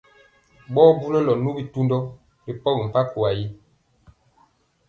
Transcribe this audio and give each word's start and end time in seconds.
Ɓɔɔ 0.73 0.89
bulɔlɔ 0.99 1.33
nu 1.41 1.49
bitundɔ 1.55 1.97
ri 2.45 2.51
pɔgi 2.61 2.81
mpankwa 2.89 3.27
yili. 3.37 3.55